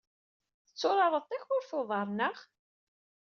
Tetturareḍ 0.65 1.23
takurt 1.29 1.71
n 1.75 1.77
uḍar, 1.79 2.07
naɣ? 2.11 2.37